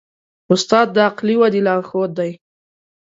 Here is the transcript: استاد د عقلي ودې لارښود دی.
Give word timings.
استاد 0.53 0.87
د 0.95 0.97
عقلي 1.07 1.35
ودې 1.39 1.61
لارښود 1.67 2.11
دی. 2.19 2.31